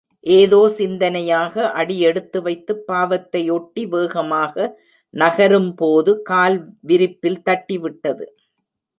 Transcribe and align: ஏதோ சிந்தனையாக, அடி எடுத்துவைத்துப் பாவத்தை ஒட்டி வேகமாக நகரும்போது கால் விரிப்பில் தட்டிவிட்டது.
ஏதோ 0.19 0.73
சிந்தனையாக, 0.77 1.61
அடி 1.71 2.05
எடுத்துவைத்துப் 2.05 2.85
பாவத்தை 2.85 3.49
ஒட்டி 3.49 3.85
வேகமாக 3.85 4.79
நகரும்போது 5.13 6.21
கால் 6.21 6.57
விரிப்பில் 6.79 7.41
தட்டிவிட்டது. 7.49 8.25